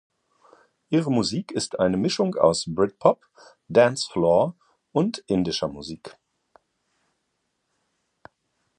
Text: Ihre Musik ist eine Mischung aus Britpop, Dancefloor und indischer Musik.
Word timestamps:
Ihre 0.89 1.11
Musik 1.11 1.51
ist 1.51 1.79
eine 1.79 1.95
Mischung 1.95 2.33
aus 2.33 2.65
Britpop, 2.67 3.29
Dancefloor 3.67 4.55
und 4.91 5.19
indischer 5.27 5.67
Musik. 5.67 6.17